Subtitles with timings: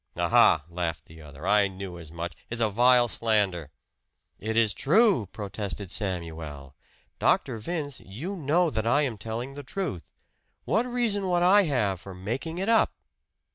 [0.17, 1.45] "Aha!" laughed the other.
[1.45, 2.31] "I knew as much!
[2.49, 3.69] It is a vile slander!"
[4.39, 6.73] "It is true!" protested Samuel.
[7.19, 7.59] "Dr.
[7.59, 10.11] Vince, you know that I am telling the truth.
[10.65, 12.93] What reason would I have for making it up?"